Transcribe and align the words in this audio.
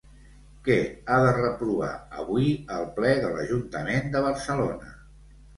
Què 0.67 0.77
ha 1.07 1.19
de 1.23 1.33
reprovar 1.35 1.91
avui 2.23 2.49
el 2.79 2.89
ple 2.97 3.13
de 3.27 3.31
l'Ajuntament 3.37 4.11
de 4.17 4.25
Barcelona? 4.31 4.91